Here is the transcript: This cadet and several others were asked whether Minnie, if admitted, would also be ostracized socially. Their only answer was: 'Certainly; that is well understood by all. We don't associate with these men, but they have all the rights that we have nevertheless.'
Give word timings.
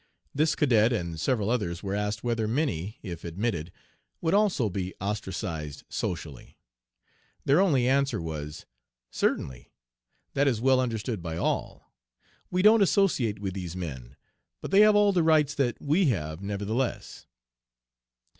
This 0.33 0.55
cadet 0.55 0.91
and 0.91 1.19
several 1.19 1.51
others 1.51 1.83
were 1.83 1.93
asked 1.93 2.23
whether 2.23 2.47
Minnie, 2.47 2.97
if 3.03 3.23
admitted, 3.23 3.71
would 4.19 4.33
also 4.33 4.67
be 4.67 4.95
ostracized 4.99 5.83
socially. 5.89 6.57
Their 7.45 7.61
only 7.61 7.87
answer 7.87 8.19
was: 8.19 8.65
'Certainly; 9.11 9.69
that 10.33 10.47
is 10.47 10.59
well 10.59 10.79
understood 10.79 11.21
by 11.21 11.37
all. 11.37 11.93
We 12.49 12.63
don't 12.63 12.81
associate 12.81 13.37
with 13.37 13.53
these 13.53 13.75
men, 13.75 14.15
but 14.59 14.71
they 14.71 14.79
have 14.81 14.95
all 14.95 15.13
the 15.13 15.21
rights 15.21 15.53
that 15.53 15.79
we 15.79 16.05
have 16.05 16.41
nevertheless.' 16.41 17.27